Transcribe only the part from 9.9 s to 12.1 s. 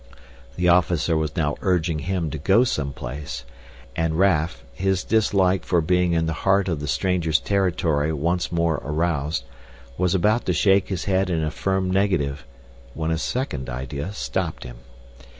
was about to shake his head in a firm